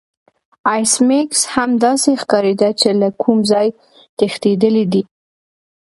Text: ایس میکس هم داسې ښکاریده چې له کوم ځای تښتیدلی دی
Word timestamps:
ایس 0.73 0.93
میکس 1.07 1.39
هم 1.53 1.69
داسې 1.85 2.11
ښکاریده 2.21 2.69
چې 2.79 2.89
له 3.01 3.07
کوم 3.21 3.37
ځای 3.51 3.67
تښتیدلی 4.17 4.85
دی 4.91 5.03